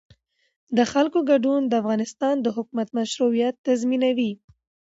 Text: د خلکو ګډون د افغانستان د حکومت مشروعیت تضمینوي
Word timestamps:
د 0.77 0.79
خلکو 0.91 1.19
ګډون 1.29 1.61
د 1.67 1.73
افغانستان 1.81 2.35
د 2.41 2.47
حکومت 2.57 2.87
مشروعیت 2.99 3.55
تضمینوي 3.67 4.31